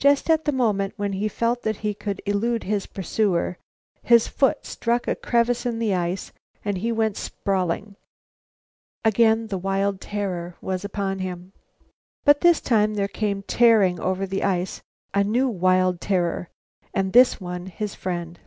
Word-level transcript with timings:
Just 0.00 0.28
at 0.30 0.46
the 0.46 0.50
moment 0.50 0.94
when 0.96 1.12
he 1.12 1.28
felt 1.28 1.62
that 1.62 1.76
he 1.76 1.94
could 1.94 2.20
elude 2.26 2.64
his 2.64 2.86
pursuer, 2.86 3.56
his 4.02 4.26
foot 4.26 4.66
struck 4.66 5.06
a 5.06 5.14
crevice 5.14 5.64
in 5.64 5.78
the 5.78 5.94
ice, 5.94 6.32
and 6.64 6.78
he 6.78 6.90
went 6.90 7.16
sprawling. 7.16 7.94
Again 9.04 9.46
the 9.46 9.58
wild 9.58 10.00
terror 10.00 10.56
was 10.60 10.84
upon 10.84 11.20
him. 11.20 11.52
But 12.24 12.40
this 12.40 12.60
time 12.60 12.94
there 12.94 13.06
came 13.06 13.44
tearing 13.44 14.00
over 14.00 14.26
the 14.26 14.42
ice 14.42 14.82
a 15.14 15.22
new 15.22 15.48
wild 15.48 16.00
terror, 16.00 16.48
and 16.92 17.12
this 17.12 17.40
one 17.40 17.66
his 17.66 17.94
friend. 17.94 18.40